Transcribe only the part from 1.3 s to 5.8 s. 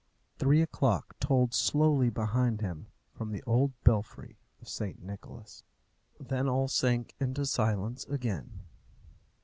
slowly behind him from the old belfry of St. Nicholas.